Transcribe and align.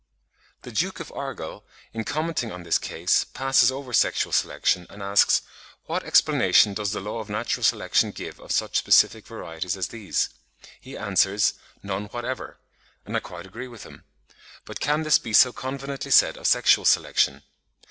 The 0.63 0.71
Duke 0.71 0.99
of 0.99 1.11
Argyll, 1.11 1.63
in 1.93 2.05
commenting 2.05 2.51
on 2.51 2.63
this 2.63 2.79
case 2.79 3.19
(53. 3.19 3.21
'The 3.21 3.37
Reign 3.37 3.37
of 3.37 3.37
Law,' 3.37 3.45
1867, 3.45 3.45
p. 3.45 3.45
247.), 3.45 3.45
passes 3.53 3.71
over 3.71 3.93
sexual 3.93 4.31
selection, 4.33 4.87
and 4.89 5.03
asks, 5.03 5.41
"What 5.85 6.03
explanation 6.03 6.73
does 6.73 6.91
the 6.91 6.99
law 7.01 7.19
of 7.19 7.29
natural 7.29 7.63
selection 7.63 8.09
give 8.11 8.39
of 8.39 8.51
such 8.51 8.77
specific 8.79 9.27
varieties 9.27 9.77
as 9.77 9.89
these?" 9.89 10.29
He 10.79 10.97
answers 10.97 11.53
"none 11.83 12.05
whatever"; 12.05 12.57
and 13.05 13.15
I 13.15 13.19
quite 13.19 13.45
agree 13.45 13.67
with 13.67 13.83
him. 13.83 14.05
But 14.65 14.79
can 14.79 15.03
this 15.03 15.19
be 15.19 15.33
so 15.33 15.53
confidently 15.53 16.09
said 16.09 16.35
of 16.35 16.47
sexual 16.47 16.85
selection? 16.85 17.43